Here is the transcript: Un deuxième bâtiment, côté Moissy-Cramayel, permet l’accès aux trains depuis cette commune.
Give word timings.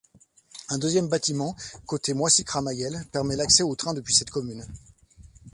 Un 0.69 0.79
deuxième 0.79 1.09
bâtiment, 1.09 1.55
côté 1.85 2.15
Moissy-Cramayel, 2.15 3.05
permet 3.11 3.35
l’accès 3.35 3.61
aux 3.61 3.75
trains 3.75 3.93
depuis 3.93 4.15
cette 4.15 4.31
commune. 4.31 4.65